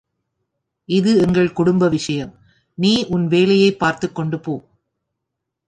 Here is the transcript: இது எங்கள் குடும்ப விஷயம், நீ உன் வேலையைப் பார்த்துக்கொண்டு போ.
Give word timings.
இது 0.85 1.17
எங்கள் 1.17 1.53
குடும்ப 1.53 1.89
விஷயம், 1.89 2.33
நீ 2.77 3.05
உன் 3.05 3.27
வேலையைப் 3.27 3.79
பார்த்துக்கொண்டு 3.79 4.39
போ. 4.39 4.55